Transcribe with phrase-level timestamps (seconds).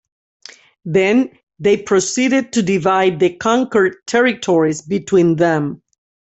[0.83, 1.29] Then
[1.59, 5.83] they proceeded to divide the conquered territories between them.